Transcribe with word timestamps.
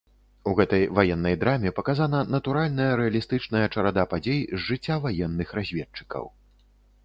У 0.51 0.51
гэтай 0.59 0.85
ваеннай 0.99 1.35
драме 1.43 1.73
паказана 1.81 2.23
натуральная 2.37 2.89
рэалістычная 3.03 3.63
чарада 3.75 4.09
падзей 4.15 4.41
з 4.57 4.65
жыцця 4.67 4.95
ваенных 5.07 5.47
разведчыкаў. 5.63 6.23